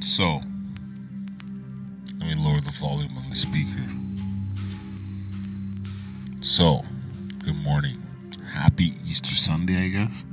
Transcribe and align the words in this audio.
So, 0.00 0.40
let 2.18 2.28
me 2.28 2.34
lower 2.36 2.60
the 2.60 2.76
volume 2.80 3.16
on 3.16 3.28
the 3.28 3.34
speaker. 3.34 3.82
So, 6.42 6.84
good 7.44 7.56
morning. 7.56 8.00
Happy 8.52 8.92
Easter 9.06 9.34
Sunday, 9.34 9.86
I 9.86 9.88
guess. 9.88 10.26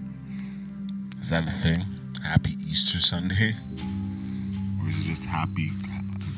Is 1.19 1.29
that 1.29 1.47
a 1.47 1.51
thing? 1.51 1.83
Happy 2.23 2.51
Easter 2.69 2.99
Sunday? 2.99 3.53
Or 4.81 4.89
is 4.89 5.01
it 5.01 5.09
just 5.09 5.25
happy, 5.25 5.71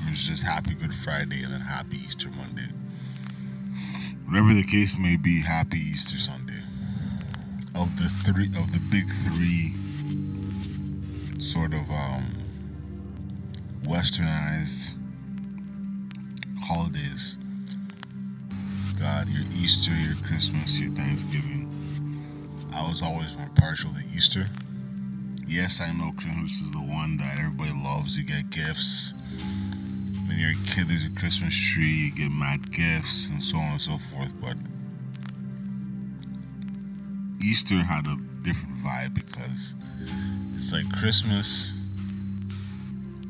or 0.05 0.11
is 0.11 0.23
it 0.23 0.27
just 0.27 0.43
happy 0.43 0.75
Good 0.75 0.93
Friday 0.93 1.43
and 1.43 1.51
then 1.51 1.61
happy 1.61 1.97
Easter 1.97 2.29
Monday? 2.37 2.69
Whatever 4.27 4.53
the 4.53 4.63
case 4.63 4.97
may 4.97 5.17
be, 5.17 5.41
happy 5.41 5.77
Easter 5.77 6.17
Sunday. 6.17 6.61
Of 7.75 7.97
the 7.97 8.07
three, 8.23 8.47
of 8.57 8.71
the 8.71 8.79
big 8.89 9.09
three 9.09 9.73
sort 11.39 11.73
of 11.73 11.89
um, 11.91 12.44
westernized 13.85 14.95
holidays. 16.61 17.37
God, 18.99 19.29
your 19.29 19.43
Easter, 19.55 19.91
your 19.91 20.15
Christmas, 20.25 20.79
your 20.79 20.89
Thanksgiving. 20.91 21.69
I 22.73 22.81
was 22.87 23.01
always 23.01 23.37
partial 23.55 23.91
to 23.91 24.01
Easter. 24.15 24.45
Yes, 25.47 25.81
I 25.81 25.91
know 25.93 26.11
Christmas 26.11 26.61
is 26.61 26.71
the 26.71 26.79
one 26.79 27.17
that 27.17 27.37
everybody 27.37 27.71
loves. 27.71 28.17
You 28.17 28.25
get 28.25 28.49
gifts. 28.49 29.13
When 30.27 30.37
you're 30.39 30.51
a 30.51 30.63
kid, 30.65 30.89
there's 30.89 31.05
a 31.05 31.19
Christmas 31.19 31.55
tree, 31.55 32.09
you 32.09 32.11
get 32.11 32.31
mad 32.31 32.71
gifts, 32.71 33.29
and 33.29 33.41
so 33.41 33.57
on 33.57 33.73
and 33.73 33.81
so 33.81 33.97
forth. 33.97 34.33
But 34.41 34.57
Easter 37.43 37.75
had 37.75 38.07
a 38.07 38.17
different 38.41 38.75
vibe 38.77 39.13
because 39.13 39.75
it's 40.55 40.73
like 40.73 40.91
Christmas. 40.97 41.84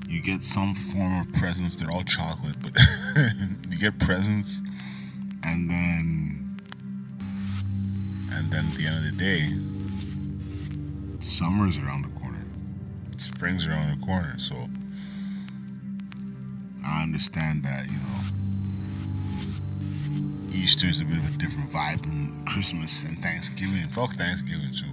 You 0.08 0.22
get 0.22 0.44
some 0.44 0.74
form 0.74 1.22
of 1.22 1.34
presents. 1.34 1.76
They're 1.76 1.90
all 1.92 2.04
chocolate, 2.04 2.56
but 2.62 2.78
you 3.70 3.78
get 3.80 3.98
presents, 4.00 4.62
and 5.44 5.70
then, 5.70 6.60
and 8.32 8.52
then 8.52 8.68
at 8.68 8.76
the 8.76 8.86
end 8.86 8.98
of 8.98 9.04
the 9.06 9.18
day, 9.18 9.50
summer's 11.20 11.80
around 11.80 12.04
the 12.04 12.20
corner. 12.20 12.46
Spring's 13.18 13.66
around 13.66 14.00
the 14.00 14.06
corner. 14.06 14.38
So 14.38 14.56
I 16.86 17.02
understand 17.04 17.64
that 17.64 17.88
you 17.88 17.98
know 17.98 18.22
Easter 20.54 20.88
is 20.88 21.02
a 21.02 21.06
bit 21.06 21.18
of 21.18 21.26
a 21.36 21.38
different 21.38 21.70
vibe 21.70 22.04
than 22.04 22.46
Christmas 22.46 23.04
and 23.06 23.18
Thanksgiving. 23.18 23.88
Fuck 23.90 24.14
Thanksgiving 24.14 24.72
too, 24.72 24.92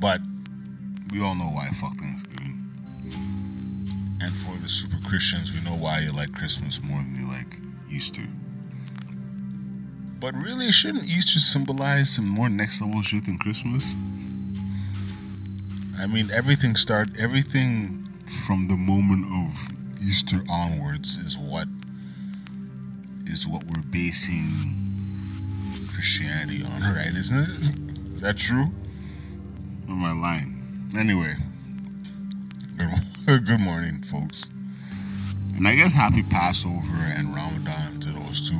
but 0.00 0.20
we 1.12 1.22
all 1.22 1.34
know 1.34 1.50
why 1.52 1.68
fuck 1.74 1.96
Thanksgiving. 1.98 2.69
And 4.30 4.38
for 4.38 4.56
the 4.62 4.68
super 4.68 4.96
Christians, 5.08 5.52
we 5.52 5.60
know 5.62 5.74
why 5.74 5.98
you 5.98 6.12
like 6.12 6.32
Christmas 6.32 6.80
more 6.84 6.98
than 6.98 7.16
you 7.18 7.26
like 7.26 7.56
Easter. 7.92 8.22
But 10.20 10.36
really, 10.36 10.70
shouldn't 10.70 11.02
Easter 11.02 11.40
symbolize 11.40 12.14
some 12.14 12.28
more 12.28 12.48
next 12.48 12.80
level 12.80 13.02
shit 13.02 13.24
than 13.24 13.38
Christmas? 13.38 13.96
I 15.98 16.06
mean, 16.06 16.30
everything 16.30 16.76
start 16.76 17.08
everything 17.18 18.08
from 18.46 18.68
the 18.68 18.76
moment 18.76 19.24
of 19.24 20.00
Easter 20.00 20.44
onwards 20.48 21.16
is 21.16 21.36
what 21.36 21.66
is 23.26 23.48
what 23.48 23.64
we're 23.64 23.82
basing 23.90 25.88
Christianity 25.92 26.62
on, 26.62 26.94
right? 26.94 27.12
Isn't 27.12 27.36
it? 27.36 28.14
Is 28.14 28.20
that 28.20 28.36
true? 28.36 28.66
Am 29.88 30.04
I 30.04 30.12
lying? 30.12 30.54
Anyway, 30.96 31.34
good, 33.38 33.60
morning, 33.60 34.02
folks. 34.02 34.50
And 35.56 35.68
I 35.68 35.76
guess 35.76 35.94
happy 35.94 36.24
Passover 36.24 36.96
and 37.16 37.32
Ramadan 37.32 38.00
to 38.00 38.08
those 38.08 38.50
two. 38.50 38.58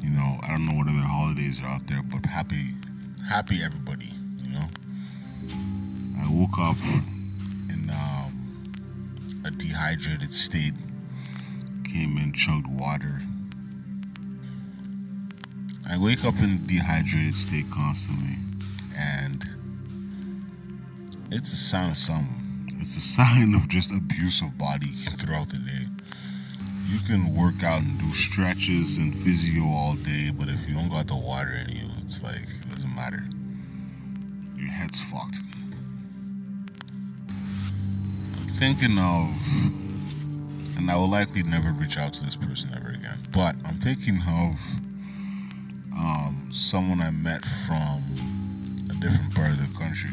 You 0.00 0.10
know, 0.10 0.38
I 0.42 0.48
don't 0.48 0.66
know 0.66 0.74
what 0.74 0.86
other 0.86 0.98
holidays 0.98 1.62
are 1.62 1.66
out 1.66 1.86
there, 1.86 2.02
but 2.02 2.26
happy, 2.26 2.66
happy 3.26 3.62
everybody. 3.62 4.10
You 4.44 4.52
know, 4.52 4.66
I 6.22 6.28
woke 6.30 6.58
up 6.58 6.76
in 7.70 7.88
um, 7.90 8.72
a 9.46 9.50
dehydrated 9.50 10.34
state. 10.34 10.74
Came 11.90 12.18
in, 12.18 12.32
chugged 12.34 12.66
water. 12.68 13.20
I 15.88 15.96
wake 15.96 16.26
up 16.26 16.38
in 16.40 16.50
a 16.50 16.58
dehydrated 16.66 17.36
state 17.38 17.70
constantly, 17.70 18.36
and 18.94 19.42
it's 21.30 21.50
a 21.54 21.56
sign 21.56 21.90
of 21.90 21.96
something. 21.96 22.39
It's 22.80 22.96
a 22.96 23.00
sign 23.02 23.54
of 23.54 23.68
just 23.68 23.94
abuse 23.94 24.40
of 24.40 24.56
body 24.56 24.86
throughout 24.86 25.50
the 25.50 25.58
day. 25.58 25.84
You 26.88 26.98
can 27.00 27.36
work 27.36 27.62
out 27.62 27.82
and 27.82 27.98
do 27.98 28.14
stretches 28.14 28.96
and 28.96 29.14
physio 29.14 29.64
all 29.64 29.96
day, 29.96 30.30
but 30.30 30.48
if 30.48 30.66
you 30.66 30.74
don't 30.74 30.88
got 30.88 31.06
the 31.06 31.14
water 31.14 31.52
in 31.52 31.76
you, 31.76 31.86
it's 32.02 32.22
like 32.22 32.40
it 32.40 32.70
doesn't 32.70 32.96
matter. 32.96 33.22
Your 34.56 34.68
head's 34.68 35.04
fucked. 35.04 35.40
I'm 37.28 38.48
thinking 38.48 38.98
of, 38.98 39.28
and 40.78 40.90
I 40.90 40.96
will 40.96 41.10
likely 41.10 41.42
never 41.42 41.72
reach 41.72 41.98
out 41.98 42.14
to 42.14 42.24
this 42.24 42.36
person 42.36 42.70
ever 42.74 42.92
again, 42.92 43.18
but 43.30 43.56
I'm 43.66 43.76
thinking 43.76 44.20
of 44.26 44.58
um, 45.98 46.48
someone 46.50 47.02
I 47.02 47.10
met 47.10 47.44
from 47.66 48.88
a 48.88 48.94
different 48.94 49.34
part 49.34 49.50
of 49.50 49.58
the 49.58 49.78
country 49.78 50.12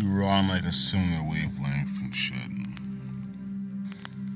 we 0.00 0.08
were 0.10 0.24
on 0.24 0.48
like 0.48 0.64
a 0.64 0.72
similar 0.72 1.22
wavelength 1.22 2.02
and 2.02 2.14
shit 2.14 2.36
and 2.36 2.66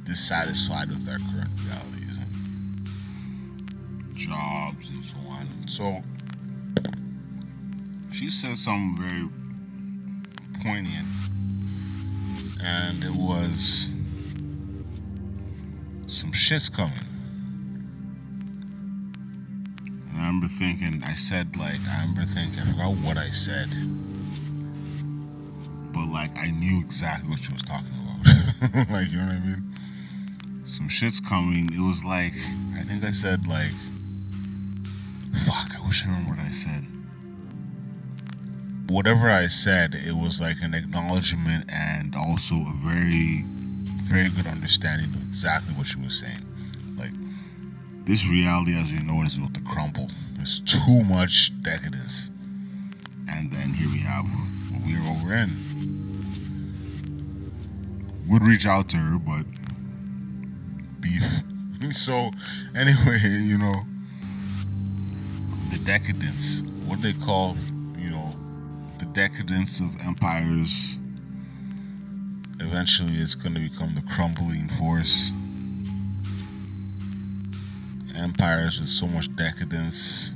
dissatisfied 0.04 0.88
with 0.88 1.08
our 1.08 1.18
current 1.18 1.50
realities 1.64 2.18
and 2.18 4.14
jobs 4.14 4.90
and 4.90 5.04
so 5.04 5.16
on. 5.28 5.46
So 5.66 6.02
she 8.12 8.30
said 8.30 8.56
something 8.56 8.96
very 8.98 9.28
poignant 10.62 11.08
and 12.62 13.02
it 13.04 13.14
was 13.14 13.96
some 16.06 16.32
shit's 16.32 16.68
coming. 16.68 16.94
I 20.14 20.16
remember 20.16 20.46
thinking, 20.46 21.02
I 21.04 21.14
said, 21.14 21.56
like, 21.56 21.80
I 21.88 22.00
remember 22.00 22.22
thinking, 22.22 22.60
I 22.60 22.72
forgot 22.72 22.96
what 23.04 23.18
I 23.18 23.28
said. 23.28 23.68
Like, 26.12 26.36
I 26.36 26.50
knew 26.50 26.80
exactly 26.80 27.28
what 27.30 27.38
she 27.40 27.52
was 27.52 27.62
talking 27.62 27.92
about. 28.02 28.90
like, 28.90 29.10
you 29.10 29.18
know 29.18 29.26
what 29.26 29.36
I 29.36 29.46
mean? 29.46 29.62
Some 30.64 30.88
shit's 30.88 31.20
coming. 31.20 31.72
It 31.72 31.80
was 31.80 32.04
like, 32.04 32.32
I 32.76 32.82
think 32.82 33.04
I 33.04 33.10
said, 33.10 33.46
like, 33.46 33.72
fuck, 35.46 35.80
I 35.80 35.86
wish 35.86 36.04
I 36.04 36.08
remember 36.08 36.30
what 36.30 36.40
I 36.40 36.50
said. 36.50 36.82
Whatever 38.88 39.30
I 39.30 39.46
said, 39.46 39.94
it 39.94 40.14
was 40.16 40.40
like 40.40 40.56
an 40.62 40.74
acknowledgement 40.74 41.70
and 41.72 42.14
also 42.16 42.54
a 42.56 42.72
very, 42.76 43.44
very 44.04 44.30
good 44.30 44.46
understanding 44.46 45.14
of 45.14 45.22
exactly 45.28 45.74
what 45.74 45.86
she 45.86 46.00
was 46.00 46.18
saying. 46.18 46.44
Like, 46.96 47.12
this 48.06 48.30
reality, 48.30 48.74
as 48.78 48.92
you 48.92 49.02
know, 49.02 49.22
is 49.22 49.36
about 49.36 49.54
to 49.54 49.60
crumble. 49.60 50.08
There's 50.34 50.60
too 50.60 51.04
much 51.04 51.52
decadence. 51.62 52.30
And 53.30 53.52
then 53.52 53.68
here 53.70 53.90
we 53.90 53.98
have 53.98 54.24
what 54.24 54.86
we're 54.86 55.10
over 55.10 55.34
in. 55.34 55.67
Would 58.28 58.42
reach 58.44 58.66
out 58.66 58.88
to 58.90 58.96
her, 58.96 59.18
but 59.18 59.44
beef. 61.00 61.22
so, 61.96 62.30
anyway, 62.74 63.18
you 63.22 63.58
know, 63.58 63.82
the 65.70 65.78
decadence, 65.78 66.62
what 66.86 67.00
they 67.02 67.12
call, 67.12 67.56
you 67.96 68.10
know, 68.10 68.34
the 68.98 69.06
decadence 69.06 69.80
of 69.80 69.94
empires. 70.06 70.98
Eventually, 72.60 73.14
it's 73.14 73.34
going 73.34 73.54
to 73.54 73.60
become 73.60 73.94
the 73.94 74.02
crumbling 74.02 74.68
force 74.68 75.32
empires 78.18 78.80
with 78.80 78.88
so 78.88 79.06
much 79.06 79.34
decadence, 79.36 80.34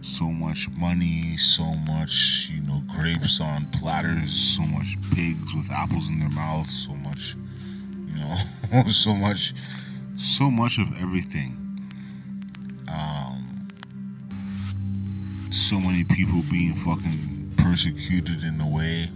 so 0.00 0.26
much 0.26 0.68
money, 0.76 1.36
so 1.36 1.64
much, 1.86 2.50
you 2.52 2.60
know, 2.62 2.82
grapes 2.96 3.40
on 3.40 3.66
platters, 3.66 4.32
so 4.32 4.62
much 4.62 4.96
pigs 5.10 5.54
with 5.54 5.70
apples 5.70 6.08
in 6.08 6.20
their 6.20 6.28
mouths, 6.28 6.86
so 6.86 6.94
much, 6.94 7.34
you 8.06 8.20
know, 8.20 8.82
so 8.88 9.14
much, 9.14 9.54
so 10.16 10.50
much 10.50 10.78
of 10.78 10.86
everything. 11.00 11.56
Um, 12.90 13.68
so 15.50 15.78
many 15.80 16.04
people 16.04 16.42
being 16.50 16.74
fucking 16.74 17.52
persecuted 17.58 18.44
in 18.44 18.60
a 18.60 18.68
way. 18.68 19.06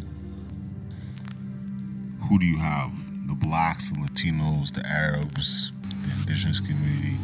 Who 2.29 2.39
do 2.39 2.47
you 2.47 2.59
have? 2.59 2.93
The 3.29 3.35
blacks, 3.35 3.91
the 3.91 3.97
Latinos, 3.97 4.73
the 4.73 4.87
Arabs, 4.87 5.73
the 6.05 6.13
indigenous 6.21 6.61
community. 6.61 7.19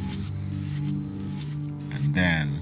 And 1.92 2.14
then, 2.14 2.57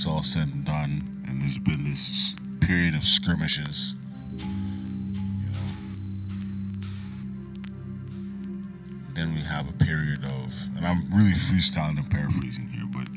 it's 0.00 0.06
all 0.06 0.22
said 0.22 0.48
and 0.54 0.64
done, 0.64 1.02
and 1.28 1.42
there's 1.42 1.58
been 1.58 1.84
this 1.84 2.34
period 2.60 2.94
of 2.94 3.04
skirmishes. 3.04 3.94
Then 9.12 9.34
we 9.34 9.40
have 9.40 9.68
a 9.68 9.74
period 9.74 10.24
of, 10.24 10.54
and 10.78 10.86
I'm 10.86 11.04
really 11.10 11.32
freestyling 11.32 11.98
and 11.98 12.10
paraphrasing 12.10 12.68
here, 12.68 12.86
but 12.90 13.08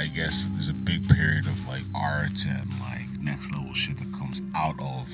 I 0.00 0.06
guess 0.06 0.48
there's 0.54 0.70
a 0.70 0.72
big 0.72 1.06
period 1.10 1.46
of 1.46 1.66
like 1.66 1.82
art 1.94 2.42
and 2.46 2.70
like 2.80 3.20
next 3.20 3.52
level 3.52 3.74
shit 3.74 3.98
that 3.98 4.10
comes 4.18 4.40
out 4.56 4.80
of 4.80 5.06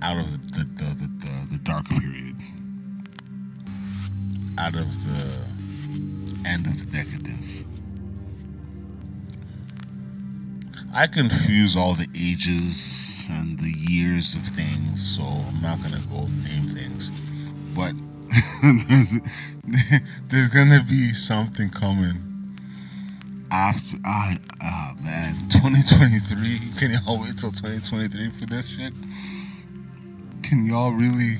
out 0.00 0.16
of 0.16 0.32
the 0.54 0.64
the, 0.64 0.84
the, 0.94 1.10
the, 1.18 1.48
the 1.52 1.58
dark 1.64 1.86
period 1.90 2.36
out 4.58 4.74
of 4.74 4.88
the 5.04 6.48
end 6.48 6.64
of 6.64 6.78
the 6.78 6.86
decadence 6.90 7.66
I 10.96 11.06
confuse 11.06 11.76
all 11.76 11.92
the 11.92 12.08
ages 12.16 13.28
and 13.30 13.58
the 13.58 13.68
years 13.68 14.34
of 14.34 14.40
things, 14.44 15.14
so 15.14 15.24
I'm 15.24 15.60
not 15.60 15.82
gonna 15.82 16.02
go 16.10 16.22
name 16.22 16.68
things. 16.68 17.12
But 17.74 17.92
there's 18.88 19.20
there's 20.28 20.48
gonna 20.48 20.82
be 20.88 21.12
something 21.12 21.68
coming 21.68 22.16
after. 23.52 23.98
Ah, 24.06 24.36
ah, 24.62 24.94
man, 25.04 25.34
2023. 25.50 26.60
Can 26.78 26.92
y'all 26.92 27.20
wait 27.20 27.36
till 27.36 27.52
2023 27.52 28.30
for 28.30 28.46
this 28.46 28.66
shit? 28.66 28.94
Can 30.42 30.64
y'all 30.64 30.92
really? 30.92 31.34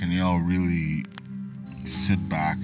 Can 0.00 0.10
y'all 0.10 0.40
really 0.40 1.04
sit 1.84 2.26
back? 2.30 2.56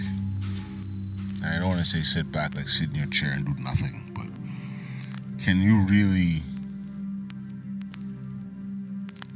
I 1.45 1.59
don't 1.59 1.69
want 1.69 1.81
to 1.81 1.85
say 1.85 2.03
sit 2.03 2.31
back 2.31 2.55
like 2.55 2.69
sit 2.69 2.91
in 2.91 2.97
your 2.97 3.07
chair 3.09 3.33
and 3.33 3.45
do 3.45 3.55
nothing 3.63 4.13
but 4.15 4.27
can 5.43 5.61
you 5.61 5.85
really 5.87 6.41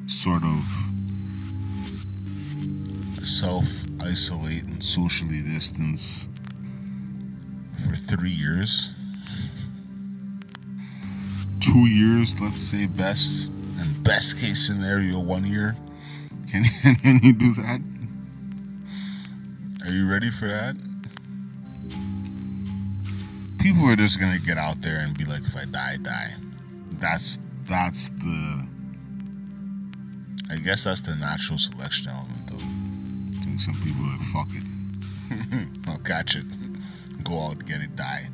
sort 0.07 0.43
of 0.45 0.65
self 3.27 3.67
isolate 4.01 4.63
and 4.65 4.83
socially 4.83 5.43
distance 5.43 6.29
for 7.85 7.97
three 7.97 8.31
years? 8.31 8.95
Two 11.61 11.89
years, 11.89 12.41
let's 12.41 12.63
say 12.63 12.87
best, 12.87 13.51
and 13.79 14.05
best 14.05 14.39
case 14.39 14.67
scenario, 14.67 15.19
one 15.19 15.45
year. 15.45 15.75
Can, 16.51 16.63
can 17.03 17.19
you 17.23 17.33
do 17.33 17.53
that? 17.55 17.81
Are 19.85 19.91
you 19.91 20.09
ready 20.09 20.31
for 20.31 20.47
that? 20.47 20.77
People 23.67 23.91
are 23.91 23.97
just 23.97 24.21
gonna 24.21 24.39
get 24.39 24.57
out 24.57 24.81
there 24.81 25.01
and 25.01 25.19
be 25.19 25.25
like, 25.25 25.43
if 25.43 25.57
I 25.57 25.65
die, 25.65 25.97
die. 26.01 26.35
That's 27.01 27.41
that's 27.69 28.11
the. 28.11 28.69
I 30.49 30.57
guess 30.59 30.85
that's 30.85 31.01
the 31.01 31.17
natural 31.17 31.59
selection 31.59 32.13
element, 32.13 32.47
though. 32.47 33.59
Some 33.59 33.75
people 33.83 34.05
are 34.05 34.13
like, 34.13 34.21
fuck 34.21 34.49
it, 34.53 35.69
I'll 35.89 35.99
catch 35.99 36.37
it, 36.37 36.45
go 37.25 37.41
out, 37.41 37.65
get 37.67 37.81
it, 37.81 37.97
die. 37.97 38.29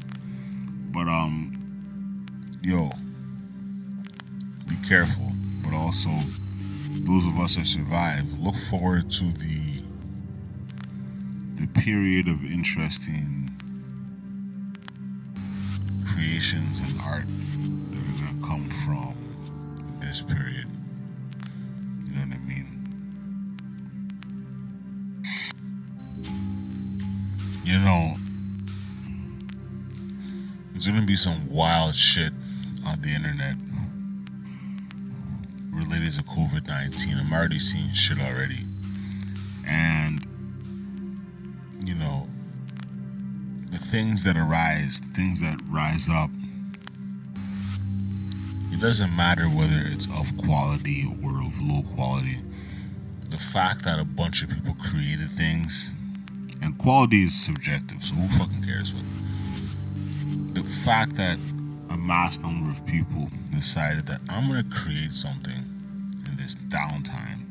But 0.90 1.08
um, 1.08 1.56
yo, 2.62 2.90
be 4.69 4.76
careful. 4.87 5.31
But 5.64 5.73
also, 5.73 6.11
those 6.90 7.25
of 7.25 7.38
us 7.38 7.56
that 7.56 7.67
survive, 7.67 8.31
look 8.32 8.56
forward 8.56 9.11
to 9.12 9.25
the 9.25 9.82
the 11.55 11.69
period 11.69 12.29
of 12.29 12.44
interesting 12.44 13.42
creations 16.22 16.78
and 16.80 17.00
art 17.02 17.26
that 17.90 17.98
are 17.98 18.12
going 18.22 18.40
to 18.40 18.46
come 18.46 18.64
from 18.84 19.14
this 20.00 20.22
period. 20.22 20.66
You 22.04 22.14
know 22.14 22.20
what 22.20 22.36
I 22.36 22.40
mean? 22.46 22.66
You 27.64 27.78
know, 27.80 28.16
there's 30.72 30.86
going 30.86 31.00
to 31.00 31.06
be 31.06 31.16
some 31.16 31.48
wild 31.50 31.96
shit 31.96 32.32
on 32.86 33.00
the 33.00 33.08
internet 33.08 33.56
related 35.72 36.12
to 36.12 36.22
COVID 36.22 36.69
19. 36.69 37.19
I'm 37.19 37.32
already 37.32 37.58
seeing 37.58 37.92
shit 37.94 38.20
already. 38.20 38.60
And, 39.66 40.21
things 43.93 44.25
that 44.25 44.39
arise, 44.39 45.00
things 45.12 45.43
that 45.43 45.61
rise 45.69 46.09
up, 46.09 46.31
it 48.73 48.81
doesn't 48.81 49.15
matter 49.15 49.44
whether 49.44 49.83
it's 49.85 50.06
of 50.19 50.35
quality 50.39 51.05
or 51.23 51.29
of 51.44 51.61
low 51.61 51.83
quality. 51.94 52.37
The 53.29 53.37
fact 53.37 53.85
that 53.85 53.99
a 53.99 54.05
bunch 54.05 54.43
of 54.43 54.49
people 54.49 54.75
created 54.83 55.29
things, 55.33 55.94
and 56.62 56.79
quality 56.79 57.25
is 57.25 57.35
subjective, 57.39 58.03
so 58.03 58.15
who 58.15 58.29
fucking 58.39 58.62
cares? 58.62 58.94
What 58.94 59.05
the 60.55 60.65
fact 60.65 61.15
that 61.17 61.37
a 61.91 61.97
mass 61.99 62.39
number 62.39 62.71
of 62.71 62.87
people 62.87 63.29
decided 63.50 64.06
that 64.06 64.23
I'm 64.31 64.49
gonna 64.49 64.65
create 64.73 65.12
something 65.12 65.53
in 66.27 66.37
this 66.39 66.55
downtime, 66.71 67.44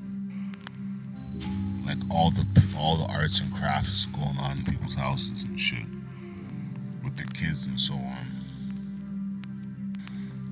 like 1.85 1.99
all 2.09 2.31
the 2.31 2.47
all 2.75 2.97
the 2.97 3.13
arts 3.13 3.41
and 3.41 3.53
crafts 3.53 4.07
going 4.07 4.39
on 4.39 4.57
in 4.57 4.65
people's 4.65 4.95
houses 4.95 5.43
and 5.43 5.59
shit 5.59 5.85
with 7.03 7.17
their 7.17 7.27
kids 7.27 7.65
and 7.65 7.79
so 7.79 7.93
on. 7.93 8.25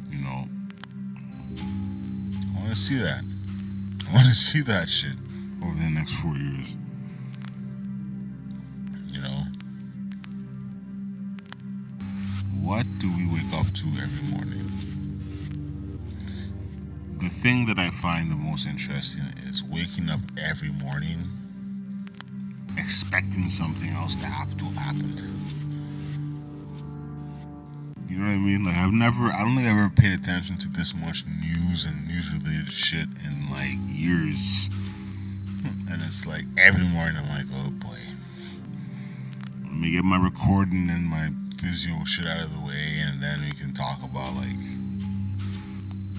You 0.09 0.21
know, 0.23 0.45
I 2.55 2.59
want 2.59 2.69
to 2.69 2.75
see 2.75 2.97
that. 2.97 3.23
I 4.09 4.13
want 4.13 4.27
to 4.27 4.33
see 4.33 4.61
that 4.63 4.89
shit 4.89 5.13
over 5.63 5.75
the 5.75 5.89
next 5.89 6.21
four 6.21 6.35
years. 6.35 6.75
You 9.11 9.21
know, 9.21 9.43
what 12.61 12.85
do 12.99 13.11
we 13.15 13.27
wake 13.27 13.53
up 13.53 13.71
to 13.73 13.87
every 14.01 14.29
morning? 14.29 14.71
The 17.19 17.29
thing 17.29 17.65
that 17.67 17.77
I 17.77 17.89
find 17.89 18.31
the 18.31 18.35
most 18.35 18.65
interesting 18.65 19.23
is 19.47 19.63
waking 19.63 20.09
up 20.09 20.21
every 20.49 20.69
morning 20.69 21.19
expecting 22.79 23.49
something 23.49 23.89
else 23.91 24.15
to 24.15 24.25
happen 24.25 24.57
to 24.57 24.65
have 24.65 24.75
happened. 24.75 25.38
You 28.09 28.17
know 28.17 28.25
what 28.25 28.31
I 28.31 28.37
mean? 28.37 28.65
Like 28.65 28.75
I've 28.75 28.91
never, 28.91 29.27
I 29.27 29.43
don't 29.45 29.55
think 29.55 29.67
I've 29.67 29.77
ever 29.77 29.89
paid 29.89 30.13
attention 30.13 30.57
to 30.57 30.69
this 30.69 30.95
much 30.95 31.25
news 31.27 31.85
and 31.85 32.07
news 32.07 32.33
related 32.33 32.67
shit 32.67 33.05
in 33.05 33.51
like 33.51 33.77
years. 33.85 34.71
And 35.63 36.01
it's 36.01 36.25
like 36.25 36.45
every 36.57 36.85
morning 36.85 37.17
I'm 37.17 37.29
like, 37.29 37.45
oh 37.53 37.69
boy. 37.69 37.99
Let 39.63 39.73
me 39.73 39.91
get 39.91 40.03
my 40.03 40.17
recording 40.17 40.89
and 40.89 41.05
my 41.05 41.29
physio 41.61 42.03
shit 42.03 42.25
out 42.25 42.45
of 42.45 42.51
the 42.51 42.65
way, 42.65 42.97
and 43.05 43.21
then 43.21 43.41
we 43.41 43.51
can 43.51 43.73
talk 43.73 44.01
about 44.01 44.33
like 44.33 44.57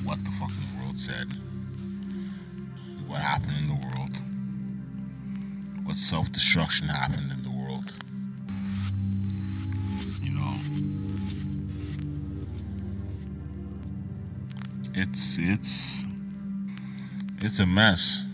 what 0.04 0.25
the 0.25 0.30
fucking 0.30 0.78
world 0.78 0.97
said, 0.99 1.26
what 3.09 3.18
happened 3.18 3.54
in 3.62 3.66
the 3.66 3.75
world, 3.75 4.23
what 5.85 5.97
self 5.97 6.30
destruction 6.30 6.87
happened 6.87 7.39
it's 14.94 15.38
it's 15.38 16.06
it's 17.40 17.61
a 17.61 17.66
mess, 17.66 18.28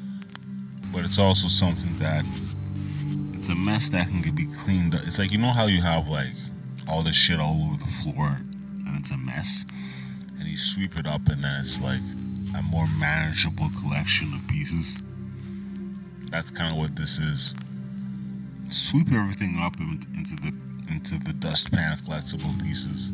but 0.93 1.05
it's 1.05 1.19
also 1.19 1.49
something 1.49 1.97
that 1.97 2.25
it's 3.35 3.49
a 3.49 3.55
mess 3.55 3.91
that 3.91 4.09
can 4.09 4.35
be 4.35 4.47
cleaned 4.47 4.95
up. 4.95 5.03
It's 5.07 5.19
like 5.19 5.33
you 5.33 5.39
know 5.39 5.53
how 5.53 5.67
you 5.67 5.83
have 5.83 6.09
like 6.09 6.33
all 6.89 7.03
this 7.03 7.15
shit 7.15 7.41
all 7.41 7.61
over 7.67 7.77
the 7.79 7.91
floor 7.91 8.39
and 8.87 8.99
it's 8.99 9.11
a 9.11 9.19
mess, 9.19 9.67
and 10.39 10.49
you 10.49 10.57
sweep 10.57 10.97
it 10.97 11.07
up 11.07 11.27
and 11.29 11.43
then 11.43 11.61
it's 11.61 11.81
like 11.81 12.01
a 12.59 12.63
more 12.71 12.87
manageable 12.99 13.71
collection 13.81 14.33
of 14.35 14.47
pieces. 14.49 15.03
That's 16.31 16.51
kind 16.51 16.73
of 16.73 16.79
what 16.79 16.97
this 16.97 17.19
is. 17.19 17.55
Sweep 18.71 19.13
everything 19.13 19.59
up 19.61 19.79
into 19.79 20.37
the 20.37 20.53
into 20.93 21.19
the 21.25 21.33
dustpan 21.35 21.93
of 21.93 22.01
collectible 22.03 22.61
pieces 22.63 23.13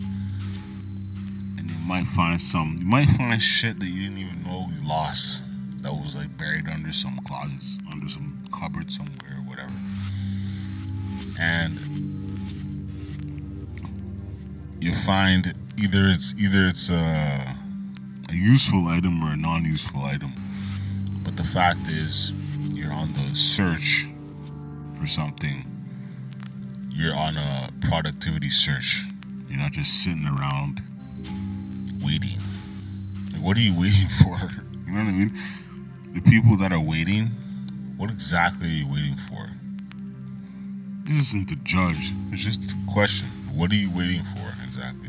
might 1.87 2.07
find 2.07 2.41
some 2.41 2.77
you 2.79 2.87
might 2.87 3.09
find 3.11 3.41
shit 3.43 3.79
that 3.81 3.87
you 3.87 4.03
didn't 4.03 4.19
even 4.19 4.43
know 4.45 4.69
you 4.73 4.87
lost 4.87 5.45
that 5.83 5.93
was 5.93 6.17
like 6.17 6.37
buried 6.39 6.69
under 6.69 6.93
some 6.93 7.19
closets 7.27 7.79
under 7.91 8.09
some 8.09 8.41
cupboard 8.53 8.91
somewhere 8.93 9.37
or 9.39 9.43
whatever. 9.49 9.73
And 11.41 11.79
you 14.81 14.95
find 14.95 15.53
either 15.77 16.09
it's 16.09 16.35
either 16.39 16.67
it's 16.67 16.91
a, 16.91 17.57
a 18.31 18.35
useful 18.35 18.87
item 18.89 19.23
or 19.23 19.33
a 19.33 19.37
non-useful 19.37 20.03
item. 20.03 20.31
But 21.25 21.37
the 21.37 21.45
fact 21.45 21.89
is 21.89 22.33
you're 22.71 22.93
on 22.93 23.13
the 23.13 23.35
search 23.35 24.07
for 24.99 25.07
something. 25.07 25.65
You're 26.91 27.17
on 27.17 27.37
a 27.37 27.71
productivity 27.89 28.51
search. 28.51 29.03
You're 29.49 29.59
not 29.59 29.73
just 29.73 30.05
sitting 30.05 30.27
around 30.27 30.83
waiting. 32.05 32.39
Like, 33.33 33.43
what 33.43 33.57
are 33.57 33.61
you 33.61 33.79
waiting 33.79 34.09
for? 34.23 34.37
You 34.87 34.93
know 34.93 35.05
what 35.05 35.09
I 35.09 35.13
mean? 35.13 35.33
The 36.13 36.21
people 36.21 36.57
that 36.59 36.73
are 36.73 36.81
waiting, 36.81 37.27
what 37.97 38.11
exactly 38.11 38.69
are 38.69 38.71
you 38.71 38.87
waiting 38.93 39.17
for? 39.29 39.49
This 41.05 41.29
isn't 41.29 41.49
the 41.49 41.57
judge. 41.65 42.13
It's 42.31 42.45
just 42.45 42.73
a 42.73 42.77
question. 42.93 43.29
What 43.55 43.71
are 43.73 43.75
you 43.75 43.91
waiting 43.91 44.23
for 44.25 44.55
exactly? 44.65 45.09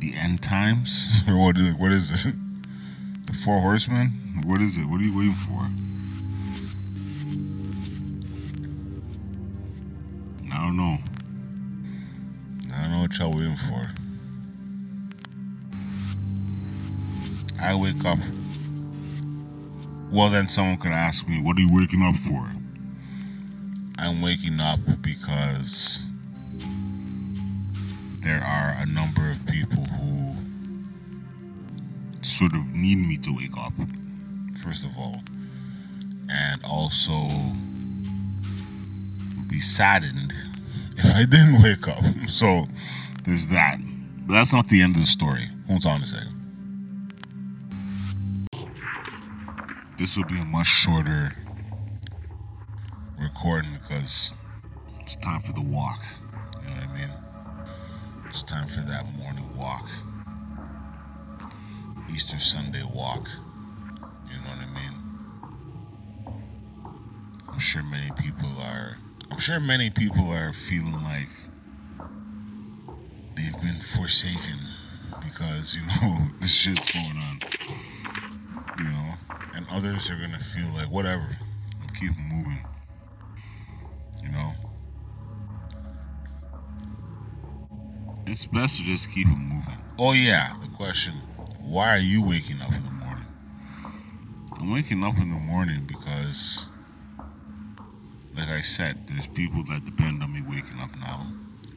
The 0.00 0.12
end 0.16 0.42
times, 0.42 1.22
or 1.28 1.36
what? 1.36 1.56
Is, 1.56 1.74
what 1.74 1.92
is 1.92 2.26
it? 2.26 2.34
The 3.26 3.32
four 3.32 3.60
horsemen? 3.60 4.08
What 4.44 4.60
is 4.60 4.78
it? 4.78 4.84
What 4.86 5.00
are 5.00 5.04
you 5.04 5.16
waiting 5.16 5.34
for? 5.34 5.60
I 10.52 10.66
don't 10.66 10.76
know. 10.76 10.96
I 12.74 12.82
don't 12.82 12.90
know 12.92 13.00
what 13.02 13.18
y'all 13.18 13.32
waiting 13.32 13.56
for. 13.68 13.88
I 17.62 17.74
wake 17.74 18.04
up. 18.04 18.18
Well, 20.10 20.30
then 20.30 20.48
someone 20.48 20.76
could 20.78 20.92
ask 20.92 21.28
me, 21.28 21.40
What 21.40 21.56
are 21.56 21.60
you 21.60 21.72
waking 21.72 22.02
up 22.02 22.16
for? 22.16 22.48
I'm 23.98 24.22
waking 24.22 24.60
up 24.60 24.80
because 25.02 26.04
there 28.24 28.40
are 28.42 28.76
a 28.80 28.86
number 28.86 29.30
of 29.30 29.44
people 29.46 29.84
who 29.84 30.34
sort 32.22 32.54
of 32.54 32.74
need 32.74 32.96
me 32.96 33.16
to 33.18 33.30
wake 33.36 33.56
up, 33.58 33.72
first 34.62 34.84
of 34.84 34.90
all, 34.98 35.20
and 36.30 36.60
also 36.64 37.12
would 39.36 39.48
be 39.48 39.60
saddened 39.60 40.32
if 40.96 41.04
I 41.14 41.24
didn't 41.24 41.62
wake 41.62 41.86
up. 41.88 42.04
So 42.30 42.64
there's 43.24 43.48
that. 43.48 43.78
But 44.26 44.34
that's 44.34 44.52
not 44.52 44.68
the 44.68 44.82
end 44.82 44.94
of 44.94 45.00
the 45.00 45.06
story. 45.06 45.46
Hold 45.66 45.84
on 45.84 46.00
a 46.00 46.06
second. 46.06 46.39
This 50.00 50.16
will 50.16 50.24
be 50.24 50.40
a 50.40 50.44
much 50.46 50.66
shorter 50.66 51.30
recording 53.20 53.72
because 53.74 54.32
it's 54.98 55.14
time 55.14 55.42
for 55.42 55.52
the 55.52 55.60
walk. 55.60 56.00
You 56.62 56.70
know 56.70 56.74
what 56.76 56.88
I 56.88 56.94
mean? 56.98 57.10
It's 58.30 58.42
time 58.42 58.66
for 58.66 58.80
that 58.80 59.04
morning 59.18 59.44
walk. 59.58 59.86
Easter 62.10 62.38
Sunday 62.38 62.82
walk. 62.94 63.28
You 64.32 64.38
know 64.38 64.48
what 64.48 64.60
I 64.62 64.68
mean? 64.72 64.94
I'm 67.52 67.58
sure 67.58 67.82
many 67.82 68.10
people 68.16 68.48
are 68.58 68.96
I'm 69.30 69.38
sure 69.38 69.60
many 69.60 69.90
people 69.90 70.30
are 70.30 70.54
feeling 70.54 70.94
like 70.94 71.28
they've 73.36 73.60
been 73.60 73.82
forsaken 73.82 74.60
because, 75.22 75.76
you 75.76 75.82
know, 75.82 76.20
this 76.40 76.54
shit's 76.54 76.90
going 76.90 77.18
on. 77.18 77.40
You 78.78 78.84
know? 78.84 79.09
Others 79.72 80.10
are 80.10 80.16
gonna 80.16 80.38
feel 80.38 80.68
like 80.74 80.90
whatever. 80.90 81.26
and 81.80 81.94
Keep 81.94 82.12
moving. 82.32 82.58
You 84.24 84.32
know? 84.32 84.52
It's 88.26 88.46
best 88.46 88.78
to 88.78 88.84
just 88.84 89.12
keep 89.14 89.28
moving. 89.28 89.78
Oh 89.98 90.12
yeah, 90.12 90.54
the 90.60 90.68
question. 90.76 91.14
Why 91.60 91.90
are 91.90 91.98
you 91.98 92.22
waking 92.22 92.60
up 92.60 92.72
in 92.72 92.84
the 92.84 92.90
morning? 92.90 93.26
I'm 94.58 94.72
waking 94.72 95.04
up 95.04 95.16
in 95.18 95.30
the 95.30 95.38
morning 95.38 95.84
because 95.86 96.70
like 98.36 98.48
I 98.48 98.60
said, 98.62 99.06
there's 99.06 99.26
people 99.26 99.62
that 99.64 99.84
depend 99.84 100.22
on 100.22 100.32
me 100.32 100.40
waking 100.42 100.80
up 100.80 100.90
now. 100.98 101.26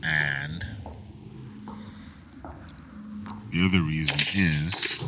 And 0.03 0.65
the 3.50 3.65
other 3.65 3.81
reason 3.81 4.21
is 4.33 5.03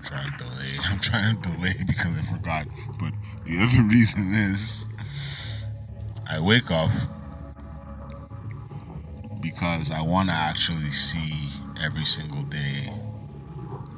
I'm 0.00 0.06
trying 0.06 0.32
to 0.32 0.44
delay. 0.44 0.76
I'm 0.84 0.98
trying 0.98 1.42
to 1.42 1.50
delay 1.50 1.72
because 1.86 2.16
I 2.16 2.32
forgot. 2.32 2.66
But 2.98 3.14
the 3.44 3.58
other 3.58 3.88
reason 3.88 4.32
is 4.32 4.88
I 6.28 6.40
wake 6.40 6.70
up 6.70 6.90
because 9.42 9.90
I 9.90 10.02
want 10.02 10.28
to 10.28 10.34
actually 10.34 10.90
see 10.90 11.50
every 11.82 12.04
single 12.04 12.42
day 12.44 12.88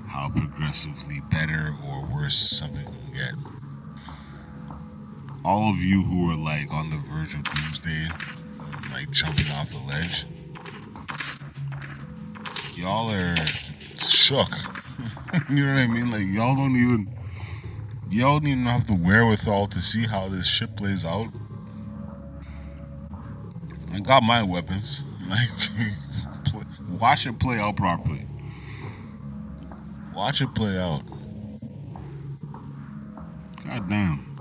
how 0.09 0.29
progressively 0.31 1.21
better 1.31 1.75
or 1.87 2.07
worse 2.15 2.37
something 2.37 2.85
can 2.85 3.13
get 3.15 3.53
all 5.45 5.71
of 5.71 5.79
you 5.79 6.03
who 6.03 6.31
are 6.31 6.37
like 6.37 6.73
on 6.73 6.91
the 6.91 6.97
verge 6.97 7.35
of 7.35 7.43
doomsday, 7.45 8.07
like 8.93 9.11
jumping 9.11 9.49
off 9.49 9.71
the 9.71 9.79
ledge, 9.79 10.25
y'all 12.77 13.11
are 13.11 13.37
shook. 13.99 14.49
you 15.51 15.67
know 15.67 15.75
what 15.75 15.83
I 15.83 15.87
mean? 15.87 16.11
Like 16.11 16.27
y'all 16.27 16.57
don't 16.57 16.77
even 16.77 17.15
y'all 18.11 18.39
don't 18.39 18.49
even 18.49 18.65
have 18.65 18.87
the 18.87 18.95
wherewithal 18.95 19.67
to 19.69 19.81
see 19.81 20.07
how 20.07 20.29
this 20.29 20.47
shit 20.47 20.77
plays 20.77 21.05
out. 21.05 21.29
I 23.93 24.01
got 24.01 24.23
my 24.23 24.43
weapons. 24.43 25.05
Like 25.29 27.01
watch 27.01 27.27
it 27.27 27.39
play 27.39 27.59
out 27.59 27.77
properly. 27.77 28.27
Watch 30.15 30.43
it 30.43 30.55
play 30.55 30.77
out. 30.77 31.03
God 33.65 33.89
damn 33.89 34.33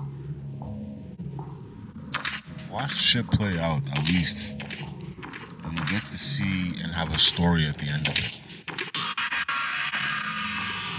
watch 2.72 2.96
shit 2.96 3.30
play 3.30 3.58
out 3.58 3.82
at 3.94 4.08
least. 4.08 4.56
And 5.64 5.78
you 5.78 5.84
get 5.86 6.08
to 6.08 6.18
see 6.18 6.70
and 6.82 6.90
have 6.92 7.12
a 7.12 7.18
story 7.18 7.66
at 7.66 7.78
the 7.78 7.86
end 7.86 8.08
of 8.08 8.14
it. 8.16 8.41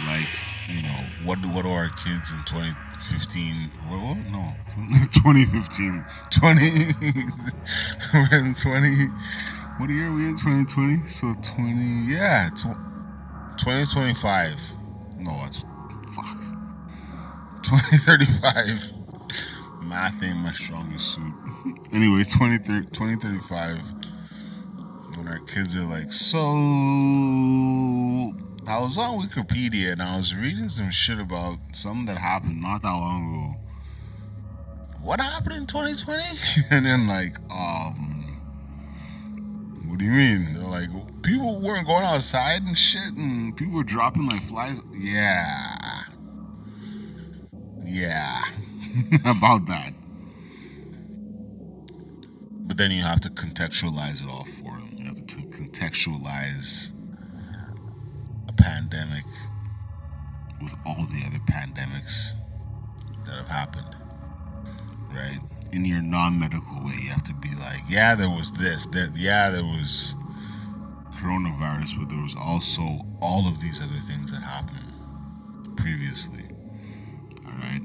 Like, 0.05 0.27
you 0.69 0.81
know, 0.81 0.99
what 1.23 1.41
do 1.41 1.49
what 1.49 1.63
do 1.63 1.71
our 1.71 1.89
kids 1.89 2.31
in 2.31 2.43
2015 2.45 3.71
what, 3.89 3.99
what? 3.99 4.17
no 4.31 4.53
2015 4.69 6.05
20 6.31 6.61
we're 8.13 8.39
in 8.39 8.53
20 8.53 9.07
what 9.77 9.89
year 9.89 10.07
are 10.07 10.13
we 10.13 10.27
in 10.27 10.35
2020 10.35 10.95
so 11.07 11.33
20 11.41 11.73
yeah 12.07 12.49
tw- 12.55 12.79
2025 13.59 14.59
no 15.19 15.43
it's 15.45 15.63
fuck. 16.15 16.37
2035 17.63 19.03
math 19.83 20.23
ain't 20.23 20.37
my 20.37 20.51
strongest 20.53 21.13
suit. 21.13 21.33
anyway, 21.93 22.23
20, 22.23 22.57
2035, 22.57 23.79
when 25.17 25.27
our 25.27 25.39
kids 25.39 25.75
are 25.75 25.83
like, 25.83 26.11
so 26.11 26.39
I 28.67 28.79
was 28.79 28.97
on 28.97 29.19
Wikipedia 29.19 29.91
and 29.91 30.01
I 30.01 30.15
was 30.15 30.33
reading 30.33 30.69
some 30.69 30.89
shit 30.89 31.19
about 31.19 31.57
something 31.73 32.05
that 32.05 32.17
happened 32.17 32.61
not 32.61 32.81
that 32.81 32.91
long 32.91 33.29
ago. 33.29 33.59
What 35.01 35.19
happened 35.19 35.55
in 35.57 35.65
2020? 35.67 36.23
and 36.71 36.85
then 36.85 37.07
like, 37.07 37.35
um, 37.51 38.41
what 39.85 39.99
do 39.99 40.05
you 40.05 40.11
mean? 40.11 40.53
They're 40.53 40.63
like, 40.63 40.89
people 41.23 41.59
weren't 41.59 41.85
going 41.85 42.05
outside 42.05 42.61
and 42.61 42.77
shit, 42.77 43.13
and 43.17 43.55
people 43.57 43.75
were 43.75 43.83
dropping 43.83 44.27
like 44.27 44.41
flies. 44.41 44.81
Yeah, 44.93 46.03
yeah. 47.83 48.39
about 49.25 49.65
that. 49.65 49.91
But 52.65 52.77
then 52.77 52.91
you 52.91 53.03
have 53.03 53.19
to 53.21 53.29
contextualize 53.29 54.23
it 54.23 54.29
all 54.29 54.45
for 54.45 54.71
them. 54.71 54.89
You 54.95 55.05
have 55.05 55.15
to 55.15 55.37
contextualize 55.37 56.93
pandemic 58.93 59.25
with 60.61 60.77
all 60.85 60.95
the 60.95 61.23
other 61.25 61.39
pandemics 61.49 62.33
that 63.25 63.35
have 63.35 63.47
happened, 63.47 63.95
right? 65.13 65.39
In 65.71 65.83
your 65.83 66.01
non-medical 66.01 66.83
way, 66.85 66.93
you 67.01 67.09
have 67.09 67.23
to 67.23 67.33
be 67.35 67.49
like, 67.59 67.81
yeah, 67.89 68.13
there 68.15 68.29
was 68.29 68.51
this, 68.53 68.85
there, 68.87 69.07
yeah, 69.15 69.49
there 69.49 69.63
was 69.63 70.15
coronavirus, 71.15 71.99
but 71.99 72.09
there 72.09 72.21
was 72.21 72.35
also 72.39 72.83
all 73.21 73.47
of 73.47 73.59
these 73.61 73.81
other 73.81 73.99
things 74.07 74.31
that 74.31 74.41
happened 74.41 75.77
previously. 75.77 76.43
All 77.45 77.51
right 77.53 77.81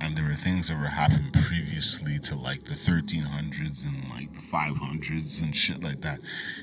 and 0.00 0.14
there 0.16 0.24
were 0.24 0.34
things 0.34 0.68
that 0.68 0.78
were 0.78 0.86
happening 0.86 1.30
previously 1.32 2.18
to 2.18 2.34
like 2.34 2.62
the 2.64 2.74
1300s 2.74 3.86
and 3.86 4.10
like 4.10 4.30
the 4.34 4.40
500s 4.40 5.42
and 5.42 5.56
shit 5.56 5.82
like 5.82 6.00
that. 6.02 6.18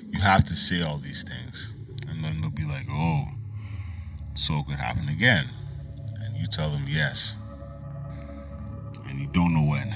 You 0.10 0.20
have 0.20 0.44
to 0.44 0.56
say 0.56 0.84
all 0.84 1.00
these 1.00 1.24
things, 1.24 1.74
and 2.08 2.24
then 2.24 2.40
they'll 2.42 2.52
be 2.52 2.66
like, 2.66 2.86
"Oh, 2.92 3.24
so 4.42 4.56
it 4.56 4.68
could 4.68 4.80
happen 4.80 5.08
again," 5.10 5.46
and 6.22 6.36
you 6.38 6.48
tell 6.48 6.72
them 6.72 6.86
yes, 6.88 7.36
and 9.08 9.20
you 9.20 9.28
don't 9.28 9.54
know 9.54 9.68
when. 9.70 9.88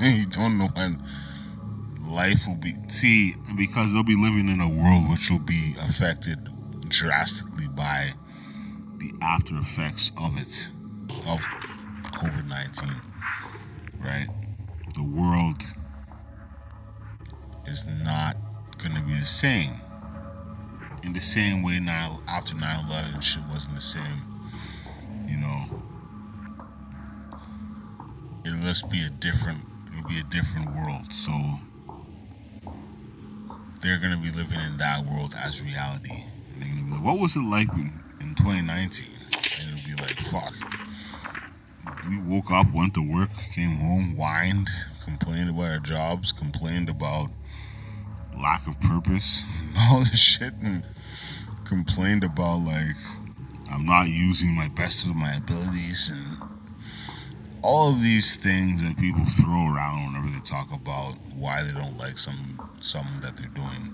you 0.00 0.26
don't 0.26 0.58
know 0.58 0.68
when 0.74 1.02
life 2.00 2.46
will 2.46 2.56
be. 2.56 2.74
See, 2.88 3.34
because 3.56 3.92
they'll 3.92 4.02
be 4.02 4.16
living 4.16 4.48
in 4.48 4.60
a 4.60 4.68
world 4.68 5.08
which 5.10 5.30
will 5.30 5.40
be 5.40 5.74
affected 5.80 6.38
drastically 6.88 7.68
by 7.68 8.10
the 8.98 9.12
after 9.22 9.56
effects 9.56 10.12
of 10.22 10.36
it 10.36 10.70
of 11.26 11.40
COVID 12.12 12.46
19, 12.46 12.88
right? 14.00 14.26
The 14.94 15.02
world 15.02 15.62
is 17.66 17.84
not 18.04 18.36
gonna 18.78 19.02
be 19.02 19.14
the 19.14 19.26
same. 19.26 19.72
In 21.04 21.12
the 21.12 21.20
same 21.20 21.62
way 21.62 21.78
now 21.80 22.20
after 22.28 22.54
9-11 22.54 23.22
shit 23.22 23.42
wasn't 23.50 23.74
the 23.74 23.80
same. 23.80 24.22
You 25.26 25.36
know. 25.36 25.64
It 28.44 28.54
must 28.62 28.90
be 28.90 29.04
a 29.04 29.10
different 29.10 29.60
it'll 29.92 30.08
be 30.08 30.20
a 30.20 30.24
different 30.24 30.74
world. 30.74 31.12
So 31.12 31.32
they're 33.80 33.98
gonna 33.98 34.16
be 34.16 34.30
living 34.30 34.60
in 34.60 34.78
that 34.78 35.04
world 35.04 35.34
as 35.44 35.62
reality. 35.62 36.24
And 36.52 36.62
they're 36.62 36.70
gonna 36.70 36.84
be 36.84 36.90
like, 36.92 37.04
what 37.04 37.18
was 37.18 37.36
it 37.36 37.42
like 37.42 37.68
in, 37.74 37.92
in 38.20 38.34
2019? 38.34 39.06
And 39.60 39.78
it'll 39.78 39.96
be 39.96 40.02
like, 40.02 40.18
fuck. 40.30 40.54
We 42.08 42.18
woke 42.18 42.50
up, 42.50 42.66
went 42.74 42.94
to 42.94 43.02
work, 43.02 43.30
came 43.54 43.76
home, 43.76 44.16
whined, 44.16 44.68
complained 45.04 45.50
about 45.50 45.70
our 45.70 45.78
jobs, 45.78 46.32
complained 46.32 46.88
about 46.88 47.28
lack 48.40 48.66
of 48.66 48.80
purpose, 48.80 49.62
and 49.62 49.76
all 49.90 49.98
this 50.00 50.18
shit, 50.18 50.54
and 50.62 50.84
complained 51.64 52.24
about 52.24 52.60
like 52.60 52.96
I'm 53.72 53.86
not 53.86 54.08
using 54.08 54.54
my 54.54 54.68
best 54.68 55.06
of 55.06 55.16
my 55.16 55.34
abilities 55.34 56.10
and 56.10 56.54
all 57.62 57.90
of 57.90 58.02
these 58.02 58.36
things 58.36 58.82
that 58.82 58.96
people 58.98 59.24
throw 59.24 59.74
around 59.74 60.06
whenever 60.06 60.28
they 60.28 60.40
talk 60.40 60.70
about 60.70 61.14
why 61.34 61.62
they 61.62 61.72
don't 61.72 61.96
like 61.96 62.18
some 62.18 62.60
something 62.80 63.20
that 63.22 63.36
they're 63.36 63.48
doing. 63.48 63.90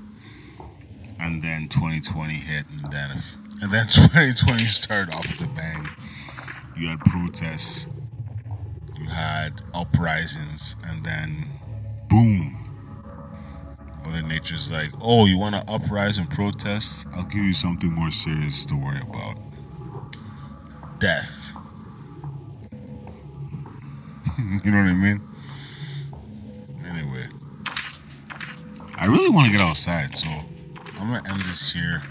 And 1.21 1.41
then 1.41 1.69
2020 1.69 2.35
hit, 2.35 2.65
and 2.69 2.93
then 2.93 3.11
and 3.63 3.71
then 3.71 3.87
2020 3.91 4.65
started 4.65 5.15
off 5.15 5.27
with 5.29 5.41
a 5.41 5.55
bang. 5.55 5.89
You 6.77 6.89
had 6.89 6.99
protests, 7.01 7.87
you 8.99 9.07
had 9.07 9.63
uprisings, 9.73 10.77
and 10.89 11.05
then 11.05 11.45
boom. 12.09 12.60
Mother 14.11 14.27
Nature's 14.27 14.73
like, 14.73 14.91
oh, 15.01 15.27
you 15.27 15.39
want 15.39 15.55
to 15.55 15.73
uprise 15.73 16.19
and 16.19 16.29
protest? 16.29 17.07
I'll 17.15 17.23
give 17.25 17.45
you 17.45 17.53
something 17.53 17.93
more 17.93 18.11
serious 18.11 18.67
to 18.67 18.75
worry 18.75 19.01
about. 19.09 19.37
Death. 20.99 21.53
you 24.65 24.71
know 24.73 24.83
what 24.83 24.91
I 24.91 24.95
mean? 24.95 25.23
Anyway, 26.85 27.29
I 28.97 29.07
really 29.07 29.31
want 29.31 29.47
to 29.47 29.53
get 29.53 29.61
outside, 29.61 30.17
so 30.17 30.27
I'm 30.29 31.13
gonna 31.13 31.23
end 31.31 31.43
this 31.43 31.73
here. 31.73 32.03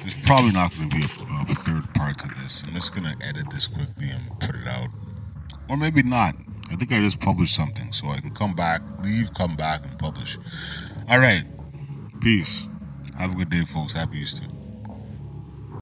There's 0.00 0.16
probably 0.24 0.52
not 0.52 0.74
gonna 0.74 0.88
be 0.88 1.02
a, 1.02 1.42
a 1.42 1.54
third 1.54 1.92
part 1.92 2.18
to 2.20 2.28
this. 2.40 2.64
I'm 2.66 2.72
just 2.72 2.94
gonna 2.94 3.14
edit 3.22 3.50
this 3.50 3.66
quickly 3.66 4.08
and 4.08 4.40
put 4.40 4.54
it 4.56 4.66
out, 4.66 4.88
or 5.70 5.76
maybe 5.76 6.02
not. 6.02 6.34
I 6.70 6.74
think 6.74 6.92
I 6.92 7.00
just 7.00 7.20
published 7.20 7.54
something, 7.54 7.92
so 7.92 8.08
I 8.08 8.20
can 8.20 8.30
come 8.30 8.54
back, 8.54 8.82
leave, 9.02 9.32
come 9.34 9.56
back, 9.56 9.84
and 9.84 9.98
publish. 9.98 10.36
All 11.08 11.18
right, 11.18 11.44
peace. 12.20 12.68
Have 13.18 13.32
a 13.32 13.36
good 13.36 13.50
day, 13.50 13.64
folks. 13.64 13.92
Happy 13.92 14.18
Easter. 14.18 14.44